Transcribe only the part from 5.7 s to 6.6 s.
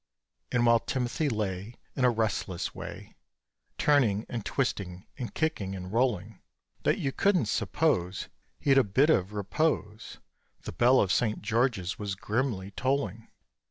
and rolling,